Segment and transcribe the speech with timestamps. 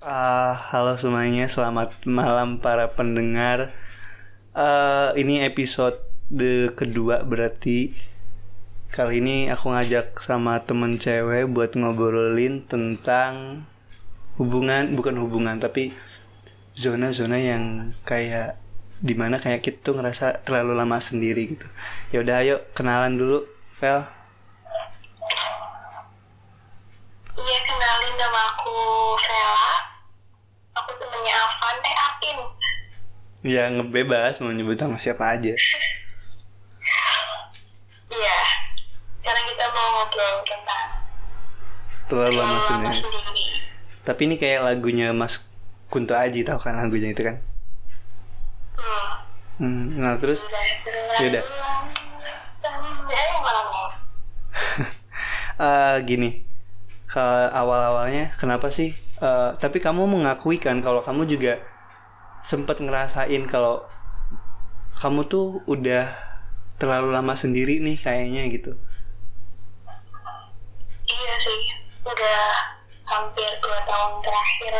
[0.00, 3.68] Uh, halo semuanya, selamat malam para pendengar.
[4.56, 6.00] Uh, ini episode
[6.72, 7.92] kedua berarti
[8.88, 13.68] kali ini aku ngajak sama temen cewek buat ngobrolin tentang
[14.40, 15.92] hubungan, bukan hubungan tapi
[16.72, 18.56] zona-zona yang kayak
[19.04, 21.68] di mana kayak kita tuh ngerasa terlalu lama sendiri gitu.
[22.08, 23.44] Ya udah, ayo kenalan dulu,
[23.76, 24.08] Vel.
[27.36, 28.72] Iya kenalin nama aku
[29.28, 29.92] Vela.
[30.70, 32.38] Aku temennya Avan, eh Apin.
[33.40, 35.56] Ya ngebebas mau nyebut sama siapa aja.
[38.10, 38.40] Iya.
[39.20, 40.84] Sekarang kita mau ngobrol tentang
[42.10, 43.00] Terlalu lama sendiri.
[44.04, 45.40] Tapi ini kayak lagunya Mas
[45.88, 47.40] Kunto Aji tau kan lagunya itu kan?
[48.76, 49.08] Hmm.
[49.60, 50.44] Hmm, nah terus
[51.20, 51.44] Yaudah.
[53.10, 53.88] Eh malamnya.
[55.60, 56.44] eh gini,
[57.08, 58.96] ke awal-awalnya kenapa sih?
[59.20, 61.60] eh, tapi kamu mengakui kan kalau kamu juga
[62.40, 63.84] sempat ngerasain kalau
[65.00, 66.12] kamu tuh udah
[66.80, 68.72] terlalu lama sendiri nih kayaknya gitu.
[71.08, 71.60] Iya sih.
[72.04, 72.42] Udah
[73.08, 74.74] hampir dua tahun terakhir.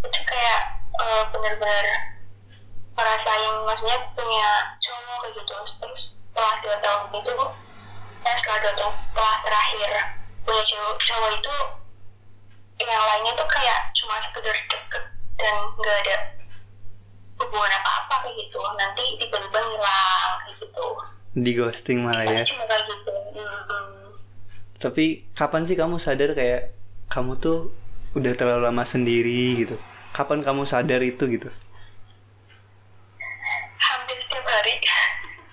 [0.00, 0.60] Itu kayak
[0.96, 1.86] eh, bener-bener
[2.96, 5.56] ngerasain maksudnya punya cowok gitu.
[5.80, 7.34] Terus setelah dua tahun itu
[8.20, 9.90] eh setelah dua tahun setelah terakhir
[10.44, 11.54] punya cowok, cowok itu
[12.80, 15.04] yang lainnya tuh kayak cuma sekedar deket
[15.36, 16.16] dan nggak ada
[17.40, 20.86] hubungan apa-apa kayak gitu nanti tiba-tiba ngilang kayak gitu
[21.32, 22.44] Di ghosting malah ya.
[22.44, 24.10] cuma kayak gitu Hmm.
[24.76, 26.72] Tapi kapan sih kamu sadar kayak
[27.06, 27.70] kamu tuh
[28.12, 29.76] udah terlalu lama sendiri gitu?
[30.10, 31.48] Kapan kamu sadar itu gitu?
[33.78, 34.74] hampir setiap hari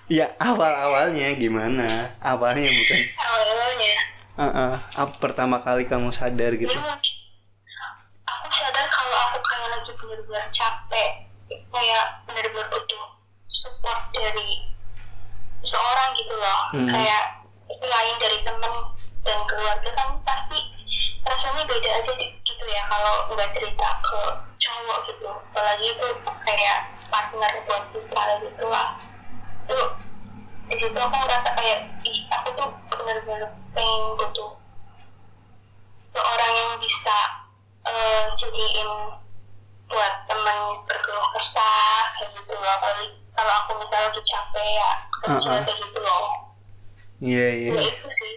[0.08, 2.12] Ya awal-awalnya gimana?
[2.18, 2.98] Awalnya bukan.
[3.18, 3.94] awalnya
[4.38, 6.68] Heeh, apa pertama kali kamu sadar gitu?
[6.68, 6.78] jadi
[8.24, 10.77] aku sadar kalau aku kayak lagi bener-bener capek
[11.78, 13.04] kayak bener-bener butuh
[13.46, 14.66] support dari
[15.62, 16.60] seseorang gitu loh.
[16.74, 16.88] Hmm.
[16.90, 17.24] kayak
[17.78, 18.74] selain dari temen
[19.22, 20.58] dan keluarga kan pasti
[21.22, 24.20] rasanya beda aja gitu ya kalau nggak cerita ke
[24.58, 25.30] cowok gitu.
[25.30, 26.78] Apalagi itu kayak
[27.14, 28.98] partner buat kita gitu lah.
[29.70, 29.78] Itu
[30.68, 34.50] di situ aku ngerasa kayak ih aku tuh bener-bener pengen butuh
[36.10, 37.18] seorang yang bisa
[37.86, 38.90] eh, jadiin
[39.88, 44.12] buat temen berkeluh kesah kayak gitu loh kalau kalau aku misalnya
[44.68, 44.90] lagi capek ya
[45.24, 45.64] kerja Uh-uh.
[45.64, 46.28] kayak gitu loh
[47.18, 47.70] Iya iya.
[47.74, 48.34] ya itu sih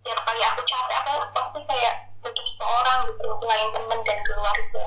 [0.00, 1.94] tiap kali aku capek aku pasti kayak
[2.24, 4.84] butuh seorang gitu selain temen dan keluarga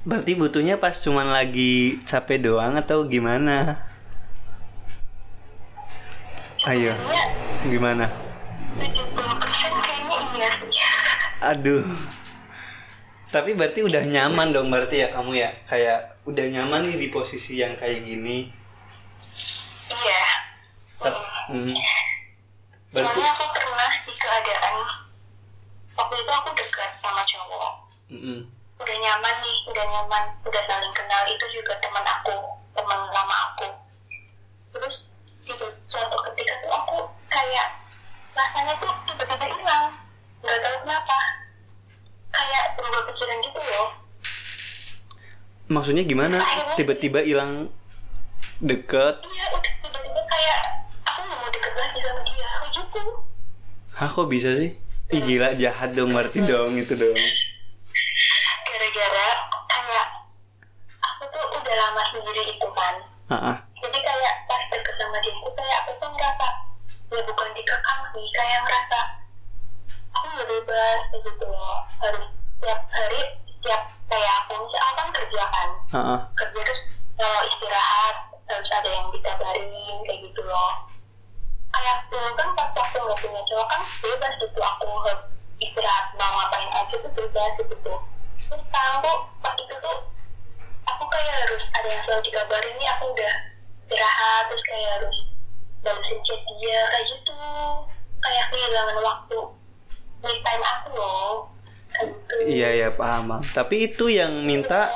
[0.00, 3.84] Berarti butuhnya pas cuman lagi capek doang atau gimana?
[6.64, 6.96] Ayo,
[7.68, 8.08] gimana?
[8.80, 8.88] 70%
[9.84, 10.72] kayaknya iya sih
[11.44, 11.84] Aduh.
[13.28, 15.52] Tapi berarti udah nyaman dong berarti ya kamu ya?
[15.68, 18.48] Kayak udah nyaman nih di posisi yang kayak gini.
[21.50, 21.66] Hmm.
[21.66, 21.76] hmm.
[22.90, 24.76] Berarti Soalnya aku pernah di keadaan
[25.94, 27.72] waktu itu aku dekat sama cowok
[28.10, 28.38] Mm-mm.
[28.80, 32.34] udah nyaman nih udah nyaman udah saling kenal itu juga teman aku
[32.72, 33.68] teman lama aku
[34.72, 35.12] terus
[35.44, 35.52] di
[35.86, 37.68] suatu ketika tuh aku kayak
[38.32, 39.84] rasanya tuh tiba-tiba hilang
[40.40, 41.18] nggak tahu kenapa
[42.32, 43.88] kayak berubah pikiran gitu loh
[45.70, 46.42] Maksudnya gimana?
[46.74, 47.70] Tiba-tiba hilang
[48.58, 49.22] deket?
[49.22, 50.60] iya udah tiba-tiba kayak
[51.06, 53.02] aku nggak mau deket lagi sama dia kayak gitu
[54.00, 54.72] Hah kok bisa sih?
[55.10, 57.12] Ih gila jahat dong berarti dong itu dong.
[58.62, 59.28] gara-gara
[59.68, 60.06] kayak
[61.00, 62.94] aku tuh udah lama sendiri itu kan
[63.28, 63.56] Ah, ah.
[63.76, 66.46] jadi kayak pas deket sama dia itu kayak aku tuh ngerasa
[67.10, 68.98] ya bukan dikekang sih kayak ngerasa
[70.10, 72.24] aku nggak bebas gitu loh harus
[72.56, 76.20] setiap hari setiap kayak aku misalnya aku kan kerja kan Ah, ah.
[76.38, 76.80] kerja terus
[77.14, 78.16] kalau istirahat
[78.48, 79.68] harus ada yang dikabarin
[80.06, 80.72] kayak gitu loh
[81.70, 85.22] kayak dulu kan pas waktu nggak punya cowok kan bebas gitu aku harus
[85.60, 87.74] istirahat mau ngapain aja tuh bebas gitu
[88.50, 89.98] terus sekarang tuh pas itu tuh
[90.88, 93.34] aku kayak harus ada yang selalu dikabarin nih aku udah
[93.86, 95.16] istirahat terus kayak harus
[95.80, 97.40] balesin chat dia kayak gitu
[98.20, 99.38] kayak kehilangan waktu
[100.20, 101.32] me time aku loh
[102.00, 103.42] gitu Iya ya paham.
[103.50, 104.88] Tapi itu yang minta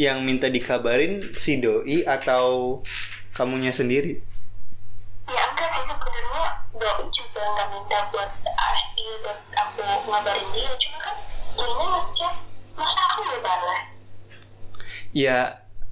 [0.00, 2.80] yang minta dikabarin si doi atau
[3.36, 4.18] kamunya sendiri?
[5.30, 9.80] Ya enggak sih sebenarnya doi juga nggak minta buat asli buat aku
[10.10, 10.72] ngabarin dia.
[10.82, 11.16] Cuma kan
[11.54, 12.34] dia ngechat
[12.74, 13.82] masa aku nggak balas?
[15.14, 15.38] Ya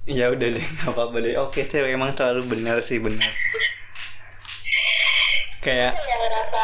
[0.09, 1.35] ya udah deh nggak apa-apa deh.
[1.39, 3.31] Oke cewek emang selalu benar sih benar.
[5.61, 6.63] Kayak yang ngerasa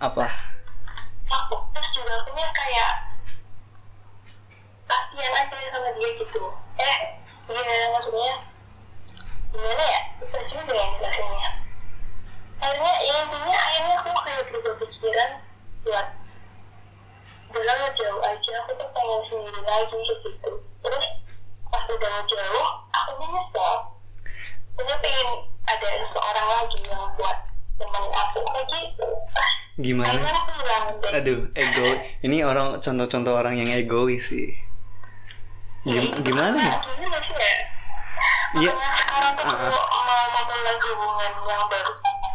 [0.00, 0.26] apa?
[1.28, 2.92] aku terus juga akunya kayak
[4.88, 5.44] kasihan
[6.00, 6.42] dia gitu.
[6.80, 6.98] Eh
[7.52, 8.32] iya maksudnya
[9.52, 10.00] gimana ya?
[10.24, 11.57] Susah juga yang jelasinnya
[12.58, 15.30] akhirnya ya intinya akhirnya aku kayak berubah pikiran
[15.82, 16.06] buat
[17.48, 20.28] udah ngejauh aja aku tuh pengen sendiri lagi gitu
[20.78, 21.06] terus
[21.66, 23.74] pas udah ngejauh aku nyesel
[24.76, 25.28] saya pengen
[25.64, 27.38] ada seseorang lagi yang buat
[27.76, 30.34] temenin aku kayak gitu ah Gimana sih?
[30.58, 30.84] bilang
[31.14, 31.86] Aduh, ego.
[32.18, 34.50] Ini orang contoh-contoh orang yang egois sih.
[35.86, 36.74] Gim- gimana ya?
[36.74, 37.54] Nah, gimana ya?
[38.58, 38.70] Iya.
[38.90, 41.92] Sekarang tuh Ah, kalau mau memulai hubungan yang baru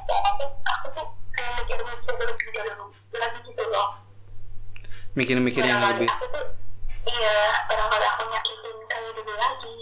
[0.08, 2.80] tuh aku tuh kayak mikir-mikir lebih dalam
[3.14, 3.90] lagi gitu loh.
[5.14, 6.10] Mikir-mikir yang lebih.
[6.10, 6.46] Aku tuh
[7.08, 7.38] iya,
[7.70, 9.78] barangkali aku nyakitin kayak dulu lagi.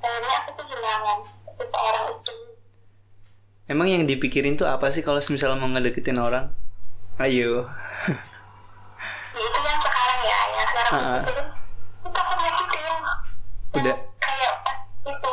[0.00, 1.18] Akhirnya aku tuh kehilangan
[1.58, 2.34] seseorang itu.
[3.66, 6.54] Emang yang dipikirin tuh apa sih kalau misalnya mau ngedeketin orang?
[7.18, 7.66] Ayo.
[9.36, 11.20] Ya, itu yang sekarang ya, yang sekarang Ah, ah.
[11.24, 11.46] itu kan
[12.04, 12.80] itu takut nyakitin.
[12.86, 13.00] Yang
[13.76, 13.96] Udah.
[14.22, 15.32] Kayak pas itu.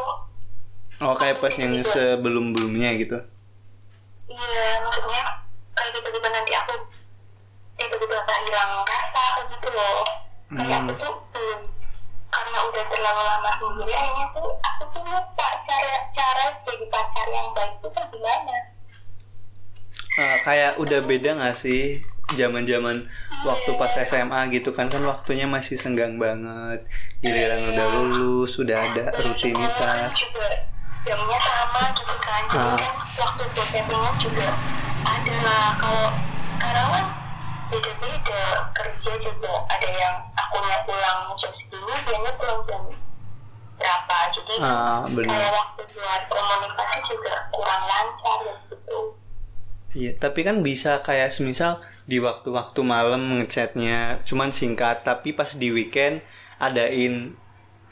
[1.04, 3.18] Oh, kayak pas yang sebelum-belumnya gitu.
[4.28, 5.24] Iya, maksudnya
[5.74, 6.74] kayak tiba-tiba nanti aku
[7.76, 10.02] tiba-tiba tak hilang rasa kayak gitu loh.
[10.54, 10.90] Kayak Hmm.
[10.90, 11.16] aku tuh
[12.34, 17.48] karena udah terlalu lama sendiri akhirnya tuh aku tuh lupa cara cara jadi pacar yang
[17.54, 18.58] baik itu kan gimana.
[20.14, 22.02] Eh, kayak udah beda gak sih
[22.34, 23.06] zaman-zaman
[23.44, 26.86] waktu pas SMA gitu kan kan waktunya masih senggang banget
[27.20, 30.14] giliran udah lulus udah ada rutinitas
[31.04, 32.44] jamnya sama gitu kan.
[32.50, 32.78] Ah.
[33.24, 34.48] Waktu settingan juga
[35.08, 35.68] ada lah.
[35.80, 36.08] Kalau
[36.60, 37.06] sekarang kan
[37.72, 38.42] beda-beda
[38.76, 42.82] kerja juga ada yang akunya pulang jam segini, dianya pulang jam
[43.80, 44.18] berapa.
[44.36, 49.00] Jadi ah kayak waktu buat komunikasi juga kurang lancar ya gitu.
[49.94, 55.70] iya tapi kan bisa kayak semisal di waktu-waktu malam ngechatnya cuman singkat tapi pas di
[55.70, 56.26] weekend
[56.58, 57.38] adain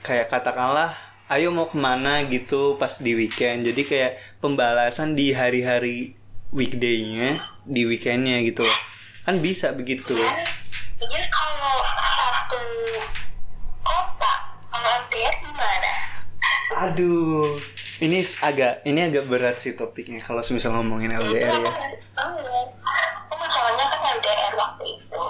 [0.01, 0.97] kayak katakanlah
[1.31, 2.27] ayo mau ke mana?
[2.27, 3.63] gitu pas di weekend.
[3.63, 4.11] Jadi kayak
[4.43, 6.19] pembalasan di hari-hari
[6.51, 8.67] weekday-nya di weekendnya gitu.
[8.67, 8.79] Loh
[9.25, 10.17] kan bisa begitu.
[10.17, 12.61] Iya kalau satu
[13.81, 14.33] kota,
[14.69, 15.93] kalau LDR gimana?
[16.71, 17.59] aduh
[17.99, 21.71] ini agak ini agak berat sih topiknya kalau semisal ngomongin LDR ya.
[22.17, 22.65] Oh,
[23.29, 25.23] masalahnya kan LDR waktu itu.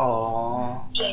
[0.00, 0.82] oh.
[0.90, 1.10] Oke.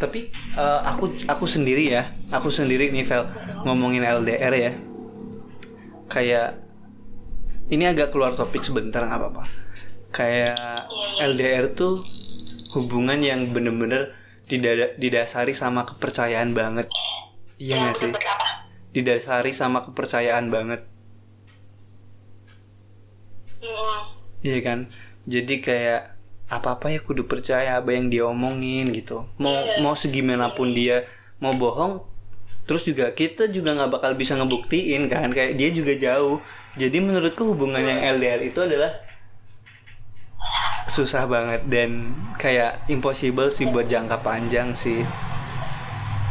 [0.00, 2.08] tapi eh, aku aku sendiri ya.
[2.32, 3.28] Aku sendiri nih Vel
[3.62, 4.72] ngomongin LDR ya.
[6.06, 6.58] Kayak
[7.68, 9.42] ini agak keluar topik sebentar nggak apa-apa.
[10.10, 10.90] Kayak.
[11.20, 12.02] LDR tuh
[12.72, 14.14] hubungan yang bener-bener
[14.46, 16.90] dida- didasari sama kepercayaan banget.
[17.56, 18.10] Iya nggak sih?
[18.90, 20.82] Didasari sama kepercayaan banget.
[23.60, 24.16] Hmm.
[24.40, 24.88] iya kan?
[25.28, 26.16] Jadi kayak
[26.50, 29.28] apa apa ya kudu percaya apa yang dia omongin gitu.
[29.38, 29.78] Mau Iya.
[29.78, 31.06] mau segimanapun dia
[31.38, 32.02] mau bohong
[32.70, 36.38] terus juga kita juga nggak bakal bisa ngebuktiin kan kayak dia juga jauh
[36.78, 38.94] jadi menurutku hubungan yang LDR itu adalah
[40.86, 45.02] susah banget dan kayak impossible sih buat jangka panjang sih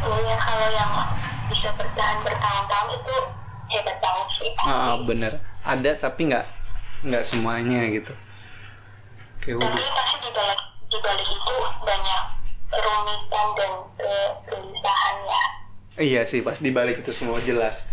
[0.00, 0.92] Iya, kalau yang
[1.52, 3.16] bisa bertahan bertahun-tahun itu
[3.68, 4.50] hebat banget sih.
[4.64, 6.46] ah bener ada tapi nggak
[7.04, 8.16] nggak semuanya gitu
[9.44, 11.54] kayak Tapi pasti di balik di balik itu
[11.84, 12.22] banyak
[12.72, 14.99] kerumitan dan kegelisahan ya.
[16.00, 17.84] Iya sih pas dibalik itu semua jelas.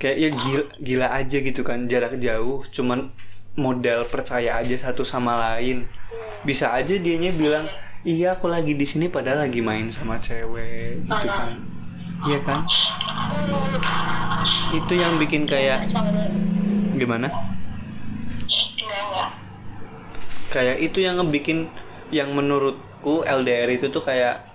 [0.00, 3.12] Kayak ya gila, gila aja gitu kan jarak jauh, cuman
[3.52, 5.84] modal percaya aja satu sama lain.
[6.42, 7.68] Bisa aja dianya bilang
[8.02, 11.60] iya aku lagi di sini padahal lagi main sama cewek gitu kan.
[12.24, 12.60] Iya kan?
[14.72, 15.92] Itu yang bikin kayak
[16.96, 17.28] gimana?
[20.48, 21.68] Kayak itu yang ngebikin
[22.08, 24.51] yang menurutku LDR itu tuh kayak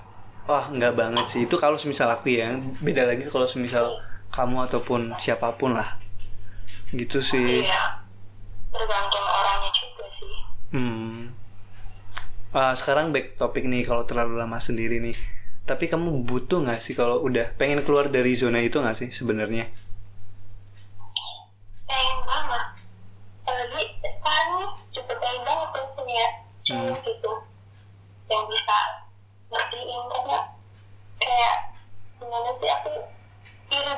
[0.48, 1.40] wah nggak banget sih.
[1.44, 4.00] Itu kalau semisal aku ya, beda lagi kalau semisal
[4.32, 6.00] kamu ataupun siapa pun lah.
[6.96, 7.68] Gitu sih.
[7.68, 8.02] Iya.
[8.72, 10.34] Tergantung orangnya juga sih.
[10.72, 11.36] Hmm.
[12.56, 15.20] Ah, sekarang back topik nih kalau terlalu lama sendiri nih.
[15.68, 19.68] Tapi kamu butuh nggak sih kalau udah pengen keluar dari zona itu nggak sih sebenarnya?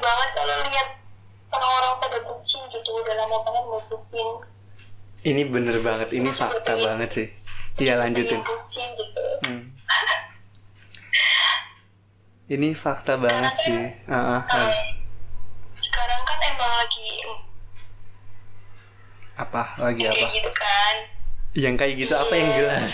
[0.10, 0.90] Banget kalau lihat
[1.50, 4.28] orang-orang pada bucin gitu udah lama banget mau bucin
[5.20, 7.28] Ini bener banget, ini fakta banget sih.
[7.76, 8.40] Iya lanjutin.
[8.40, 9.62] bucin gitu Hmm.
[12.50, 13.80] Ini fakta banget sih.
[14.08, 14.74] Ah, ah, Kalau ah.
[15.78, 17.10] sekarang kan emang lagi
[19.36, 20.28] apa lagi kayak apa?
[20.34, 20.96] gitu kan
[21.56, 22.94] Yang kayak gitu apa yang jelas?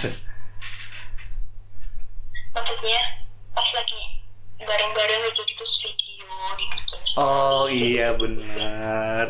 [2.52, 3.00] maksudnya
[3.52, 4.02] pas lagi
[4.58, 5.74] bareng-bareng aja gitu terus
[6.58, 7.00] dibikin.
[7.16, 9.26] Oh iya benar.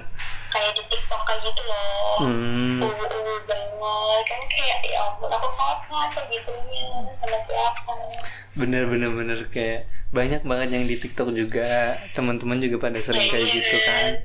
[0.56, 2.16] kayak di TikTok kayak gitu loh.
[2.24, 2.80] Hmm.
[2.80, 4.24] uwu banget.
[4.24, 6.84] Kan kayak ya ampun aku kangen segitunya
[7.20, 7.92] sama siapa
[8.56, 12.00] Bener bener bener kayak banyak banget yang di TikTok juga.
[12.16, 14.16] Teman-teman juga pada sering kayak gitu kan.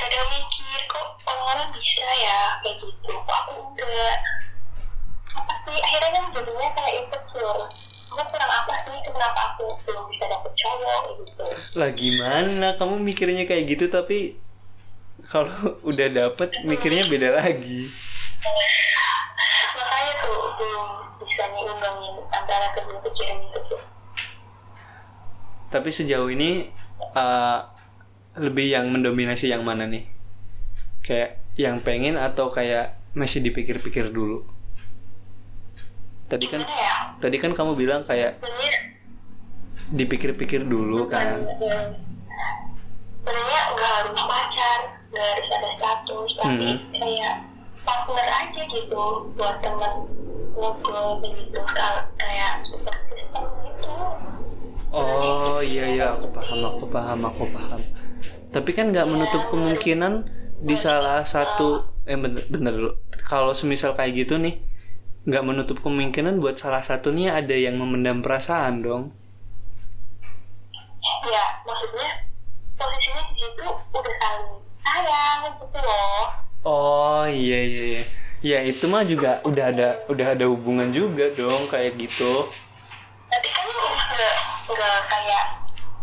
[0.00, 3.10] kadang mikir kok orang-orang bisa ya kayak gitu?
[3.12, 4.16] Kok aku enggak
[5.36, 5.76] apa sih?
[5.76, 7.68] Akhirnya kan jadinya kayak insecure
[8.10, 11.44] aku kurang apa sih kenapa aku belum bisa dapet cowok gitu
[11.78, 14.34] Lah gimana kamu mikirnya kayak gitu tapi
[15.30, 15.52] kalau
[15.90, 17.92] udah dapet mikirnya beda lagi.
[19.76, 20.86] makanya tuh belum
[21.22, 23.80] bisa nyimbangin antara kedua pikiran itu tuh
[25.70, 26.66] Tapi sejauh ini
[27.14, 27.58] eh,
[28.40, 30.02] lebih yang mendominasi yang mana nih?
[31.06, 34.42] Kayak yang pengen atau kayak masih dipikir-pikir dulu?
[36.26, 38.40] Tadi kan gimana ya tadi kan kamu bilang kayak
[39.90, 41.42] dipikir-pikir dulu kan.
[43.20, 46.76] sebenarnya nggak harus pacar nggak harus ada status tapi Hmm.
[46.94, 47.34] kayak
[47.82, 49.92] partner aja gitu buat teman
[50.52, 51.58] ngobrol begitu
[52.16, 53.92] kayak super system gitu
[54.90, 57.78] Oh iya iya aku paham aku paham aku paham.
[58.50, 60.26] Tapi kan nggak menutup kemungkinan
[60.58, 62.92] di salah satu eh bener, bener dulu.
[63.22, 64.58] Kalau semisal kayak gitu nih
[65.20, 69.04] nggak menutup kemungkinan buat salah satunya ada yang memendam perasaan dong.
[71.22, 72.08] ya maksudnya
[72.74, 76.24] posisinya di situ udah saling sayang gitu loh
[76.60, 78.02] Oh iya iya iya.
[78.40, 82.48] Ya itu mah juga udah ada udah ada hubungan juga dong kayak gitu.
[83.28, 84.34] tapi kan nggak
[84.66, 85.44] nggak kayak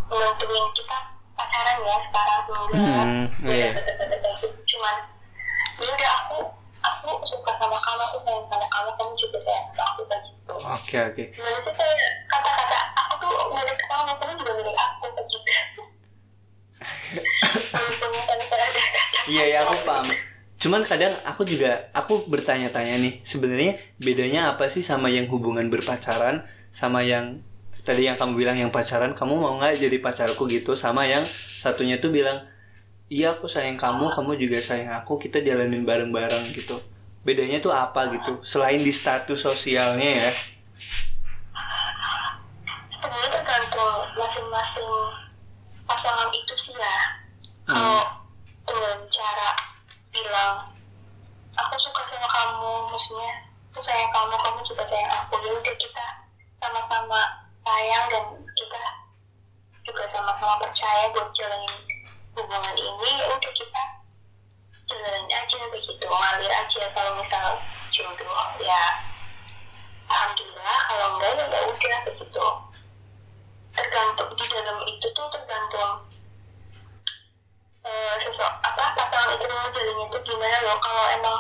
[0.08, 0.98] nentuin kita
[1.36, 3.70] pacaran ya sekarang enggak Hmm, iya.
[4.64, 4.96] cuman
[5.78, 6.38] ya udah aku
[7.58, 11.24] sama kamu aku sayang sama kamu kamu juga sayang sama aku kayak gitu Oke oke.
[11.36, 15.48] gimana sih kayak kata-kata aku tuh milik kamu kamu juga milik aku kayak gitu
[19.28, 20.08] Iya ya aku paham.
[20.58, 26.48] Cuman kadang aku juga aku bertanya-tanya nih sebenarnya bedanya apa sih sama yang hubungan berpacaran
[26.72, 27.44] sama yang
[27.84, 31.28] tadi yang kamu bilang yang pacaran kamu mau nggak jadi pacarku gitu sama yang
[31.60, 32.48] satunya tuh bilang
[33.08, 36.80] iya aku sayang kamu kamu juga sayang aku kita jalanin bareng-bareng gitu
[37.28, 38.40] bedanya tuh apa gitu?
[38.48, 40.32] Selain di status sosialnya ya.
[42.96, 44.92] Sebenarnya tergantung masing-masing
[45.84, 46.98] pasangan itu sih ya.
[47.68, 47.76] Hmm.
[47.76, 48.00] kalau
[48.64, 49.52] dengan cara
[50.16, 50.56] bilang
[51.52, 53.32] aku suka sama kamu maksudnya
[53.76, 55.36] aku sayang kamu kamu juga sayang aku.
[55.36, 56.08] Udah kita
[56.64, 57.20] sama-sama
[57.68, 58.24] sayang dan
[58.56, 58.84] kita
[59.84, 61.76] juga sama-sama percaya buat jalanin
[62.40, 63.84] hubungan ini ya udah kita
[64.88, 67.48] jalanin aja begitu ngalir aja kalau misal
[67.92, 68.84] jodoh ya.
[70.08, 72.48] Alhamdulillah kalau enggak ya nggak udah begitu.
[73.76, 75.92] Tergantung di dalam itu tuh tergantung
[77.88, 80.78] eh sosok apa pasangan itu ngejalinnya tuh gimana loh.
[80.80, 81.38] Kalau emang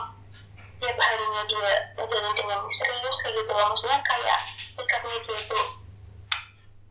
[0.77, 3.65] tiap harinya dia ngejalin dengan serius kayak gitu loh.
[3.71, 4.39] Maksudnya kayak
[4.75, 5.65] sikapnya dia tuh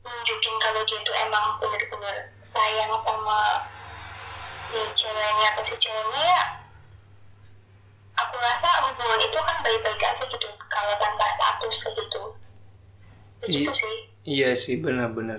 [0.06, 2.16] nunjukin kalau dia tuh emang bener-bener
[2.56, 3.40] sayang sama
[4.68, 6.42] si ceweknya atau si cowoknya ya
[8.16, 12.22] aku rasa hubungan itu kan baik-baik aja gitu kalau tanpa status gitu
[13.42, 13.72] begitu Iya.
[13.76, 13.96] sih
[14.26, 15.38] Iya sih benar-benar.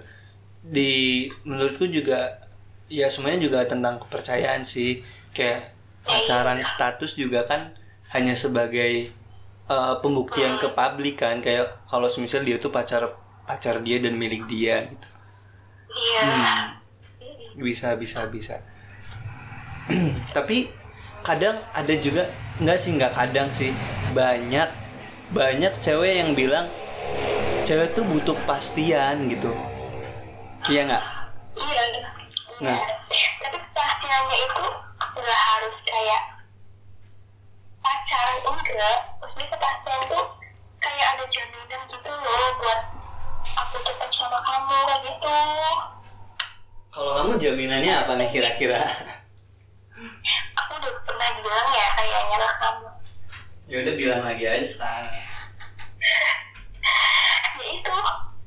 [0.64, 2.40] Di menurutku juga
[2.88, 5.04] ya semuanya juga tentang kepercayaan sih.
[5.36, 5.76] Kayak
[6.08, 7.76] pacaran status juga kan
[8.16, 9.12] hanya sebagai
[9.68, 13.12] eh, pembuktian ke publik kan kayak kalau semisal dia tuh pacar
[13.44, 15.08] pacar dia dan milik dia gitu.
[15.92, 16.64] iya Hmm.
[17.60, 18.64] Bisa bisa bisa.
[20.36, 20.72] Tapi
[21.24, 23.72] kadang ada juga nggak sih nggak kadang sih
[24.16, 24.70] banyak
[25.32, 26.72] banyak cewek yang bilang
[27.68, 29.52] cewek tuh butuh kepastian gitu.
[30.72, 31.04] Iya nggak?
[31.58, 31.84] Iya,
[32.58, 32.80] Nah.
[32.80, 34.66] tapi kepastiannya itu
[35.20, 36.22] nggak harus kayak
[37.84, 38.98] pacaran enggak.
[39.22, 40.26] Maksudnya kepastian tuh
[40.80, 42.82] kayak ada jaminan gitu loh buat
[43.58, 45.38] aku tetap sama kamu kayak gitu.
[46.90, 48.82] Kalau kamu jaminannya apa nih kira-kira?
[51.38, 52.88] Bilang ya kayaknya lah kamu.
[53.68, 55.12] ya udah bilang lagi aja sekarang.
[57.58, 57.96] Ya itu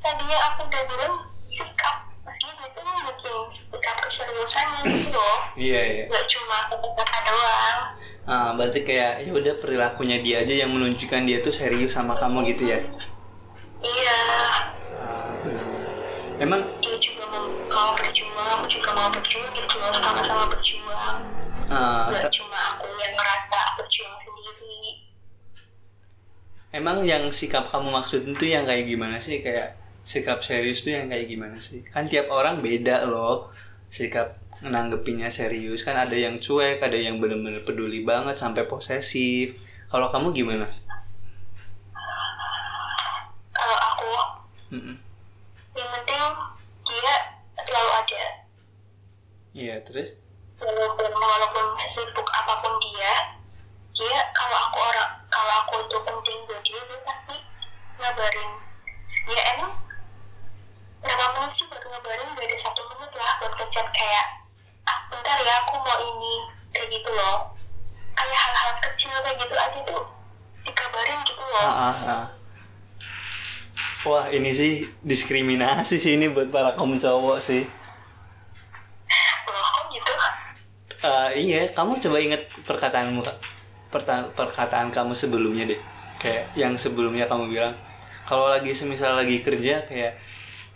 [0.01, 1.15] tadinya aku udah bilang
[1.47, 1.97] sikap.
[2.23, 5.39] Maksudnya dia tuh bikin sikap keseriusannya gitu loh.
[5.55, 6.05] Iya iya.
[6.09, 7.79] Gak cuma kata-kata doang.
[8.25, 12.47] Ah, berarti kayak ya udah perilakunya dia aja yang menunjukkan dia tuh serius sama kamu
[12.55, 12.79] gitu ya.
[13.81, 14.21] Iya.
[14.97, 15.33] Ah.
[16.41, 21.17] Emang dia juga mau, mau berjuang, aku juga mau berjuang gitu loh, sama-sama berjuang.
[21.69, 24.79] ah, Gak te- cuma aku yang ngerasa berjuang sendiri.
[26.81, 29.45] Emang yang sikap kamu maksud itu yang kayak gimana sih?
[29.45, 31.85] Kayak sikap serius tuh yang kayak gimana sih?
[31.93, 33.53] Kan tiap orang beda loh
[33.93, 35.85] sikap nanggepinnya serius.
[35.85, 39.61] Kan ada yang cuek ada yang bener-bener peduli banget sampai posesif.
[39.93, 40.67] Kalau kamu gimana?
[43.53, 44.11] Kalau aku
[44.73, 44.97] Mm-mm.
[45.77, 46.25] yang penting
[46.89, 47.15] dia
[47.61, 48.25] selalu ada.
[49.53, 50.17] Iya terus?
[50.57, 53.37] Walaupun walaupun sibuk apa pun dia
[53.93, 56.39] dia kalau aku orang kalau aku itu penting.
[56.45, 57.37] Buat dia dia pasti
[57.97, 58.51] ngabarin.
[59.25, 59.73] Ya emang
[61.01, 62.29] berapa menit sih buat ngabarin?
[62.37, 64.27] Gak ada satu menit lah buat ngechat kayak
[64.85, 66.35] ah bentar ya aku mau ini.
[66.77, 67.57] Kayak gitu loh.
[68.13, 70.05] Kayak hal-hal kecil kayak gitu aja tuh
[70.69, 71.65] dikabarin gitu loh.
[71.65, 72.25] Ah, ah, ah.
[74.05, 77.65] wah ini sih diskriminasi sih ini buat para kaum cowok sih.
[79.49, 80.13] Loh kok gitu.
[81.01, 83.41] Eh, iya kamu coba inget perkataanmu Kak.
[83.91, 85.81] Perkataan kamu sebelumnya deh.
[86.23, 87.75] Kayak yang sebelumnya kamu bilang
[88.31, 90.15] kalau lagi semisal lagi kerja kayak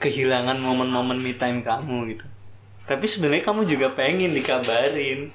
[0.02, 2.26] kehilangan momen-momen me time kamu gitu.
[2.84, 5.30] Tapi sebenarnya kamu juga pengen dikabarin.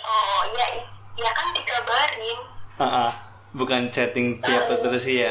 [0.00, 0.66] Oh ya
[1.20, 2.38] ya kan dikabarin.
[2.80, 3.12] Ah, ah.
[3.54, 5.30] bukan chatting tiap terus sih ya?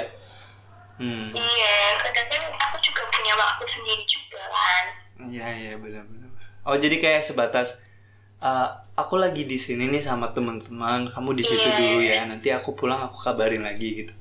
[0.95, 1.33] Hmm.
[1.35, 4.83] Iya kadang kan aku juga punya waktu sendiri juga kan.
[5.27, 6.29] Iya iya benar-benar.
[6.63, 7.75] Oh jadi kayak sebatas
[8.43, 11.77] "Eh, aku lagi di sini nih sama teman-teman kamu di situ Iya.
[11.79, 14.13] dulu ya nanti aku pulang aku kabarin lagi gitu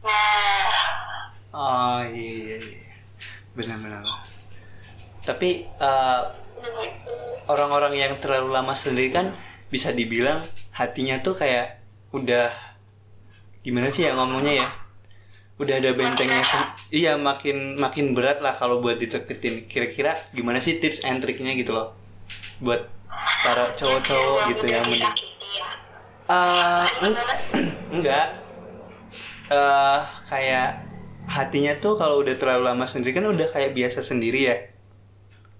[0.00, 0.72] nah
[1.52, 2.92] Oh iya, iya.
[3.52, 4.04] benar-benar.
[5.24, 6.22] Tapi eh,
[7.46, 9.32] orang-orang yang terlalu lama sendiri kan
[9.68, 11.80] bisa dibilang hatinya tuh kayak
[12.12, 12.52] udah
[13.60, 14.68] gimana sih ya ngomongnya ya?
[15.56, 19.64] Udah ada bentengnya sen- iya makin makin berat lah kalau buat diteketin.
[19.64, 21.96] Kira-kira gimana sih tips and triknya gitu loh
[22.60, 22.84] buat
[23.42, 25.68] para cowok-cowok gitu yang mending disakiti ya.
[26.26, 27.34] Eh, eng- Gimana?
[27.96, 28.26] enggak.
[29.46, 30.68] Eh kayak
[31.26, 34.56] hatinya tuh kalau udah terlalu lama sendiri kan udah kayak biasa sendiri ya.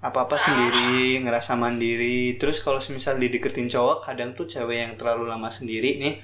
[0.02, 2.34] Apa apa sendiri ngerasa mandiri.
[2.36, 6.14] Terus kalau semisal dideketin cowok kadang tuh cewek yang terlalu lama sendiri nih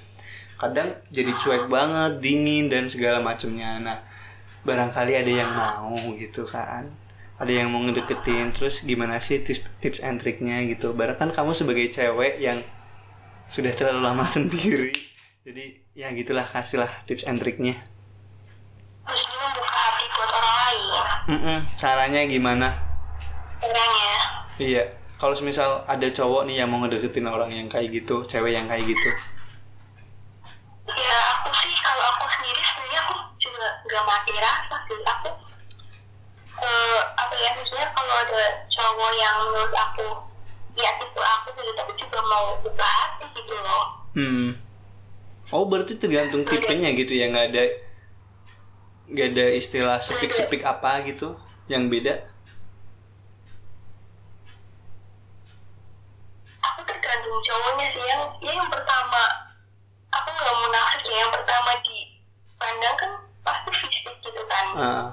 [0.54, 3.82] kadang jadi cuek banget dingin dan segala macemnya.
[3.82, 3.98] Nah
[4.62, 6.86] barangkali ada yang mau gitu kan
[7.42, 10.94] ada yang mau ngedeketin terus gimana sih tips tips and triknya gitu.
[10.94, 12.62] Barang kan kamu sebagai cewek yang
[13.50, 14.94] sudah terlalu lama sendiri.
[15.42, 17.82] Jadi ya gitulah kasihlah tips and triknya
[19.02, 20.82] membuka hati buat orang lain.
[21.22, 22.68] Mm-mm, caranya gimana?
[23.58, 24.12] Orangnya
[24.58, 24.82] iya
[25.18, 28.90] kalau semisal ada cowok nih yang mau ngedeketin orang yang kayak gitu cewek yang kayak
[28.90, 29.10] gitu
[30.90, 35.30] ya aku sih kalau aku sendiri sebenarnya aku juga nggak mati rasa sih aku
[36.58, 40.04] eh, apa ya maksudnya kalau ada cowok yang menurut aku
[40.76, 44.04] ya tipe aku gitu aku juga mau buka hati gitu loh.
[44.12, 44.60] Hmm.
[45.48, 47.64] Oh berarti tergantung tipenya gitu ya nggak ada
[49.08, 51.40] nggak ada istilah sepik sepik apa gitu
[51.72, 52.20] yang beda?
[56.60, 59.56] Aku tergantung cowoknya sih yang ya yang pertama
[60.12, 64.66] aku nggak munafik ya yang pertama dipandang kan pasti fisik gitu kan.
[64.76, 65.08] Ah,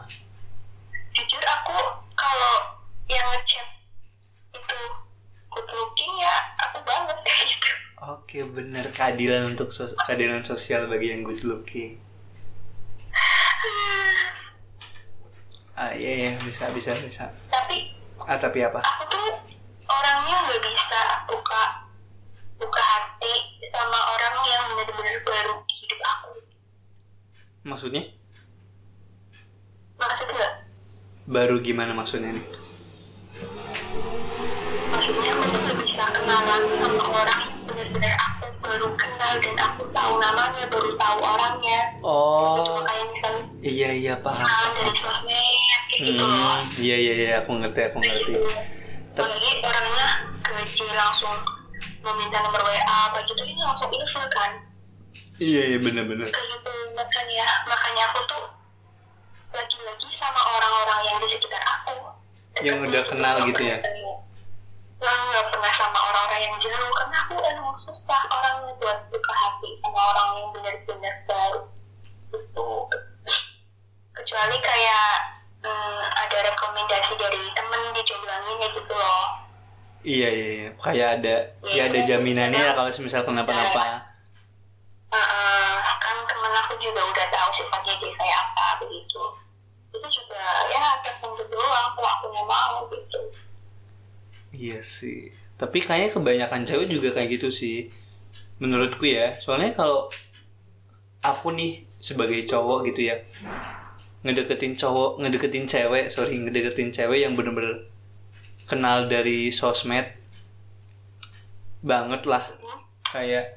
[1.15, 1.79] jujur aku
[2.19, 2.68] kalau
[3.09, 3.67] yang ngechat.
[4.53, 4.77] Itu
[5.49, 7.69] good looking ya aku banget kayak gitu
[7.99, 11.99] oke bener keadilan untuk sos- keadilan sosial bagi yang good looking.
[15.79, 17.31] Ah iya iya bisa bisa bisa.
[17.51, 17.95] Tapi
[18.27, 18.83] ah tapi apa?
[18.83, 19.27] aku tuh
[19.87, 21.61] orangnya nggak bisa buka
[22.59, 23.33] buka hati
[23.71, 26.31] sama orang yang benar-benar baru di hidup aku.
[27.63, 28.03] Maksudnya?
[29.99, 30.47] Maksudnya?
[31.27, 32.58] Baru gimana maksudnya nih
[34.89, 40.63] maksudnya aku tuh bisa kenalan sama orang benar-benar aku baru kenal dan aku tahu namanya
[40.69, 41.79] baru tahu orangnya.
[42.05, 42.61] Oh.
[42.65, 44.45] Cuma kayak misalnya iya iya paham.
[44.45, 46.27] kenalan dari sosmed gitu loh.
[46.27, 48.31] Hmm, iya iya iya aku ngerti aku ngerti.
[48.35, 48.49] gitu.
[49.17, 50.07] Apalagi orangnya
[50.45, 51.35] gaji langsung
[51.99, 54.51] meminta nomor WA apa gitu ini langsung info kan.
[55.39, 56.27] Iya iya bener-bener.
[56.29, 58.43] kayak gitu makanya makanya aku tuh
[59.49, 61.48] lagi-lagi sama orang-orang yang di aku
[62.63, 63.77] Yang udah kenal gitu ya?
[63.79, 64.13] ketemu.
[64.99, 69.69] Nah, nggak pernah sama orang-orang yang jauh karena aku emang susah orangnya buat buka hati
[69.79, 71.61] sama orang yang benar-benar baru
[72.35, 72.69] itu
[74.11, 75.07] kecuali kayak
[75.63, 79.27] hmm, ada rekomendasi dari temen dijodohin ya gitu loh
[79.99, 80.69] Iya iya iya.
[80.79, 81.35] Kayak ada
[81.75, 84.07] ya ada jaminannya ya kalau semisal kenapa-napa.
[85.11, 89.23] Heeh, kan temen aku juga udah tahu sifatnya dia kayak apa begitu
[89.89, 93.19] itu juga ya tertentu doang kalau aku nggak mau gitu
[94.59, 95.31] Iya sih.
[95.55, 97.87] Tapi kayaknya kebanyakan cewek juga kayak gitu sih.
[98.59, 99.39] Menurutku ya.
[99.39, 100.11] Soalnya kalau
[101.23, 103.23] aku nih sebagai cowok gitu ya.
[104.19, 107.87] ngedeketin cowok ngedeketin cewek sorry ngedeketin cewek yang bener-bener
[108.67, 110.11] kenal dari sosmed
[111.79, 112.43] banget lah
[113.07, 113.55] kayak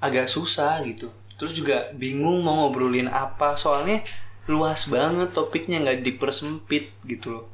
[0.00, 4.00] agak susah gitu terus juga bingung mau ngobrolin apa soalnya
[4.48, 7.46] luas banget topiknya nggak dipersempit gitu loh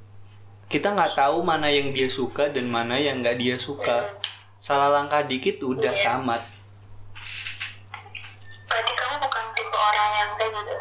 [0.66, 4.16] kita nggak tahu mana yang dia suka dan mana yang nggak dia suka.
[4.58, 6.02] Salah langkah dikit udah Iya.
[6.02, 6.42] tamat.
[8.64, 10.76] Berarti kamu bukan tipe orang yang kayak gitu?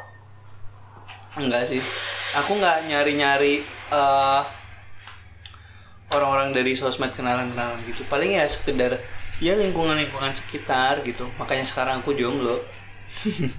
[1.33, 1.81] Enggak sih.
[2.33, 3.61] Aku nggak nyari-nyari
[3.93, 4.41] eh,
[6.09, 8.07] orang-orang dari sosmed kenalan-kenalan gitu.
[8.07, 9.03] Paling ya sekedar
[9.37, 11.27] ya lingkungan-lingkungan sekitar gitu.
[11.37, 12.63] Makanya sekarang aku jomblo.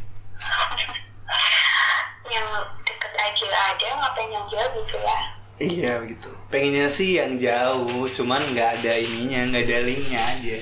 [2.25, 2.47] Yang
[2.83, 5.19] deket aja ada ngapain yang jauh gitu ya
[5.63, 10.59] iya gitu pengennya sih yang jauh cuman nggak ada ininya nggak ada linknya aja.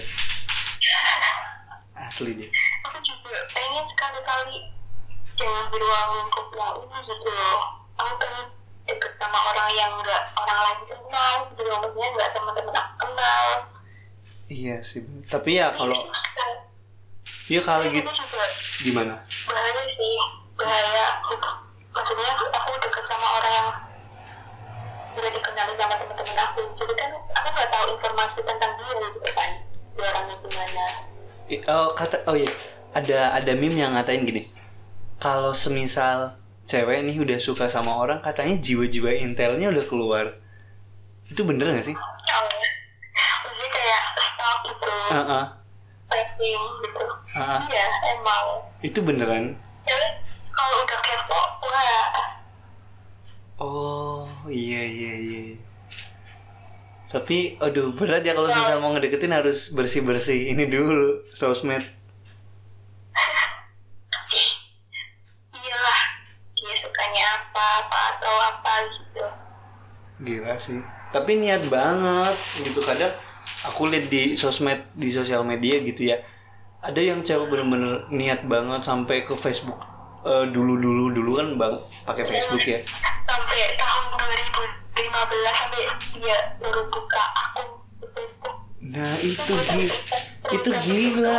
[1.97, 2.51] Asli deh.
[2.89, 4.57] Aku juga pengen sekali-kali
[5.41, 7.61] jangan beruang lingkup yang ini gitu loh
[7.97, 8.45] aku pengen
[8.85, 13.47] deket sama orang yang nggak orang lain kenal gitu loh maksudnya nggak teman-teman aku kenal.
[14.53, 15.01] Iya sih
[15.33, 16.51] tapi ya kalau Susah.
[17.49, 18.11] ya kalau itu gitu.
[18.93, 19.25] gimana?
[19.49, 20.15] bahaya sih
[20.57, 21.07] bahaya.
[21.93, 23.69] Maksudnya aku deket sama orang yang
[25.13, 26.61] udah dikenali sama teman-teman aku.
[26.81, 29.51] Jadi kan aku nggak tahu informasi tentang dia gitu kan
[29.93, 30.85] dia orangnya gimana.
[31.53, 32.53] I- oh kata oh iya
[32.97, 34.49] ada ada meme yang ngatain gini.
[35.21, 36.35] Kalau semisal
[36.67, 40.27] cewek nih udah suka sama orang katanya jiwa-jiwa intelnya udah keluar.
[41.29, 41.97] Itu bener gak sih?
[41.97, 42.13] oh
[43.53, 44.87] jadi kayak stalk gitu.
[45.13, 45.45] Heeh.
[46.09, 47.05] tracking gitu.
[47.33, 47.61] Heeh.
[47.73, 48.47] iya emang.
[48.85, 49.57] Itu beneran?
[49.87, 50.09] Jadi
[50.53, 52.07] kalau udah kepo wah
[53.63, 55.41] oh iya iya iya.
[57.07, 61.85] Tapi aduh berat ya kalau semisal mau ngedeketin harus bersih bersih ini dulu sosmed.
[65.53, 66.03] Iyalah
[66.57, 69.25] dia sukanya apa apa atau apa gitu.
[70.27, 70.81] Gila sih.
[71.13, 72.81] Tapi niat banget gitu.
[72.81, 73.13] Kadang
[73.63, 76.19] aku lihat di sosmed di sosial media gitu ya.
[76.83, 79.92] Ada yang cewek bener-bener niat banget sampai ke Facebook
[80.23, 81.75] Eh, dulu dulu dulu kan bang
[82.07, 82.79] pakai Facebook ya.
[83.27, 84.05] sampai tahun
[84.95, 85.83] 2015 sampai
[86.15, 87.69] dia baru buka akun
[88.15, 88.57] Facebook.
[88.87, 89.97] Nah itu gila
[90.55, 91.39] itu gila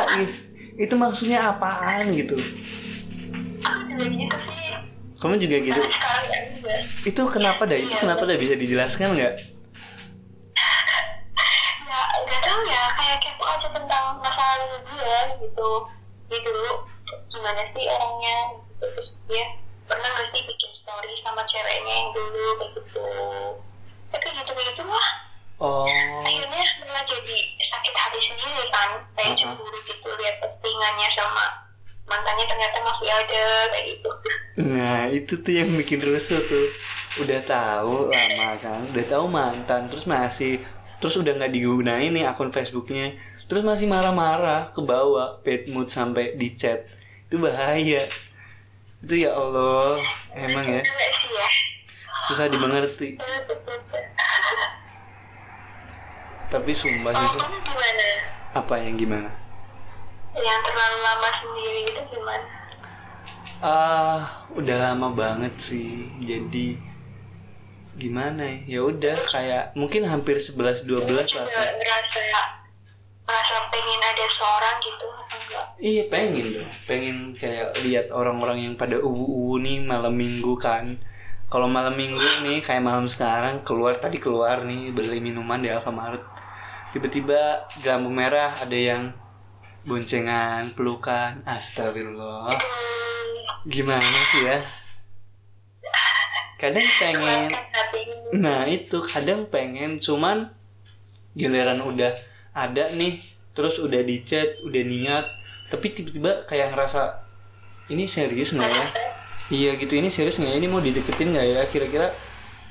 [0.75, 2.35] itu maksudnya apaan gitu?
[3.63, 4.75] Aku juga gitu sih.
[5.15, 5.79] Kamu juga gitu?
[5.79, 6.75] Ya juga
[7.07, 7.79] itu kenapa dah?
[7.79, 9.33] Itu kenapa dah bisa dijelaskan nggak?
[11.87, 12.83] Ya nggak tahu ya.
[12.99, 15.69] Kayak kepo aja tentang masa lalu dia gitu.
[16.27, 16.83] Dia dulu
[17.31, 18.37] gimana sih orangnya.
[18.91, 19.45] Terus dia
[19.87, 23.05] pernah nggak sih bikin story sama ceweknya yang dulu kayak gitu
[24.11, 25.09] ya kayak gitu gitu wah
[25.63, 25.87] oh.
[26.23, 27.37] Akhirnya malah jadi
[27.71, 28.89] sakit hati sendiri kan.
[29.15, 29.39] Kayak Uh-uh.
[29.39, 31.45] cemburu gitu lihat postingannya sama
[32.03, 34.09] mantannya ternyata masih ada kayak gitu.
[34.59, 36.67] Nah itu tuh yang bikin rusuh tuh.
[37.21, 40.65] Udah tahu lama kan Udah tahu mantan Terus masih
[40.97, 43.13] Terus udah nggak digunain nih akun Facebooknya.
[43.45, 46.87] Terus masih marah-marah ke bawah Bad mood sampai di chat.
[47.27, 48.07] Itu bahaya
[49.03, 49.99] Itu ya Allah
[50.31, 50.81] Emang ya
[52.23, 53.19] Susah dimengerti
[56.47, 58.07] Tapi sumpah sih kamu gimana
[58.53, 59.29] Apa yang gimana
[60.33, 62.47] yang terlalu lama sendiri itu gimana
[63.63, 66.11] Ah, udah lama banget sih.
[66.19, 66.75] Jadi
[67.95, 68.57] gimana ya?
[68.67, 71.71] Ya udah kayak mungkin hampir 11 12 Kamu lah.
[71.79, 72.19] ngerasa
[73.23, 76.71] ngerasa pengen ada seorang gitu atau enggak Iya pengen dong.
[76.83, 80.99] Pengen kayak lihat orang-orang yang pada uwu-uwu nih malam minggu kan.
[81.47, 86.19] Kalau malam minggu nih kayak malam sekarang keluar tadi keluar nih beli minuman di Alfamart.
[86.91, 89.15] Tiba-tiba di lampu merah ada yang
[89.88, 91.41] boncengan, pelukan.
[91.47, 92.59] Astagfirullah.
[93.63, 94.59] Gimana sih ya?
[96.59, 97.51] Kadang pengen
[98.33, 100.51] Nah itu kadang pengen cuman
[101.36, 103.21] giliran udah ada nih
[103.53, 105.25] terus udah di chat udah niat
[105.73, 107.25] tapi tiba-tiba kayak ngerasa
[107.89, 108.85] ini serius nggak ya?
[109.49, 110.57] Iya gitu ini serius nggak ya?
[110.61, 111.61] ini mau dideketin nggak ya?
[111.67, 112.13] Kira-kira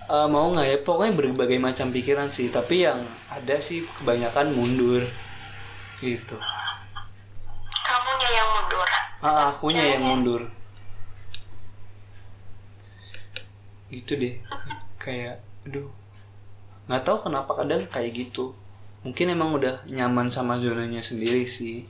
[0.06, 0.76] eh, mau nggak ya?
[0.86, 5.02] Pokoknya berbagai macam pikiran sih tapi yang ada sih kebanyakan mundur
[5.98, 6.36] gitu.
[7.82, 8.88] Kamunya yang mundur?
[9.22, 10.42] Ah akunya yang mundur.
[13.90, 14.34] Gitu deh
[15.02, 15.90] kayak aduh
[16.86, 18.54] nggak tahu kenapa kadang kayak gitu
[19.02, 21.86] mungkin emang udah nyaman sama zonanya sendiri sih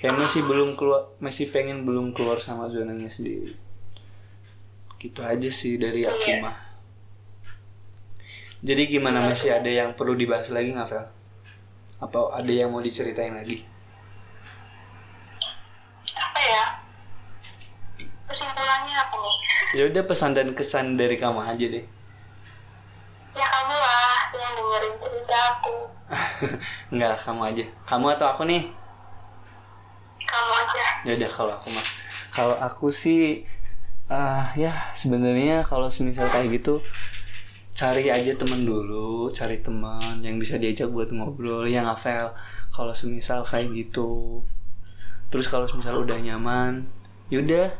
[0.00, 3.52] kayak masih belum keluar masih pengen belum keluar sama zonanya sendiri
[4.96, 6.40] gitu aja sih dari aku Iya.
[6.40, 6.56] mah
[8.62, 11.02] jadi gimana masih ada yang perlu dibahas lagi nggak Vel?
[11.98, 13.66] Apa ada yang mau diceritain lagi?
[16.14, 16.64] apa ya
[18.30, 19.36] kesimpulannya apa nih
[19.72, 21.84] Ya udah pesan dan kesan dari kamu aja deh.
[26.92, 27.64] Enggak kamu aja.
[27.88, 28.62] Kamu atau aku nih?
[30.32, 31.86] kamu aja Ya udah kalau aku mah.
[32.32, 33.44] Kalau aku sih
[34.12, 36.84] ah ya sebenarnya kalau semisal kayak gitu
[37.72, 42.36] cari aja temen dulu, cari teman yang bisa diajak buat ngobrol yang hafal.
[42.72, 44.40] Kalau semisal kayak gitu.
[45.32, 46.84] Terus kalau semisal udah nyaman,
[47.32, 47.72] yaudah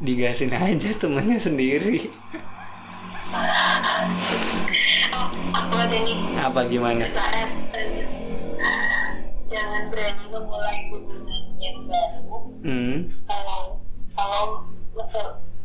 [0.00, 2.08] digasin aja temennya sendiri.
[5.56, 7.04] aku ada nih Apa gimana?
[7.08, 8.04] saat eh,
[9.46, 11.22] jangan berani memulai hubungan
[11.56, 12.96] yang baru Hmm.
[13.24, 13.78] kalau
[14.12, 14.42] kalau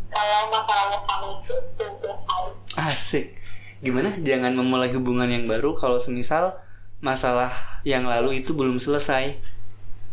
[0.08, 3.26] kalau masalah kamu itu belum selesai Asik.
[3.82, 4.14] Gimana?
[4.20, 6.54] Jangan memulai hubungan yang baru kalau semisal
[7.00, 7.50] masalah
[7.82, 9.34] yang lalu itu belum selesai.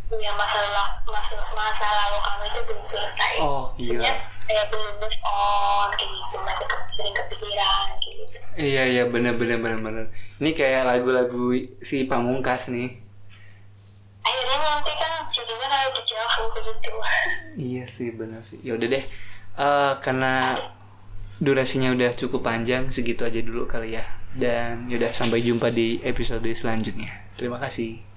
[0.09, 4.01] punya masalah masalah masa lalu kamu itu belum selesai Oh, gila.
[4.01, 4.15] Maksudnya
[4.49, 9.63] kayak belum move on kayak gitu masih sering kepikiran kayak gitu Iya iya benar benar
[9.63, 10.07] benar benar.
[10.43, 12.91] Ini kayak lagu-lagu si Pamungkas nih.
[14.19, 16.91] akhirnya nanti kan jadinya kayak dijauh begitu
[17.55, 18.59] Iya sih benar sih.
[18.67, 19.05] Ya udah deh.
[19.59, 20.59] Eh, karena
[21.39, 24.05] durasinya udah cukup panjang segitu aja dulu kali ya.
[24.35, 27.31] Dan yaudah sampai jumpa di episode selanjutnya.
[27.39, 28.08] Terima kasih.